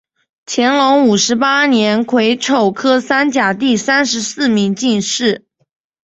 [0.47, 5.45] 乾隆五十八年癸丑科三甲第三十四名进士。